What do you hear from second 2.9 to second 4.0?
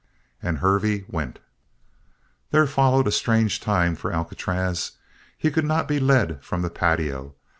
a strange time